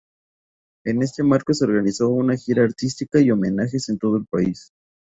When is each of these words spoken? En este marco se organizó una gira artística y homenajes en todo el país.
En 0.83 1.03
este 1.03 1.21
marco 1.21 1.53
se 1.53 1.63
organizó 1.63 2.09
una 2.09 2.35
gira 2.35 2.63
artística 2.63 3.19
y 3.19 3.29
homenajes 3.29 3.87
en 3.89 3.99
todo 3.99 4.17
el 4.17 4.25
país. 4.25 4.73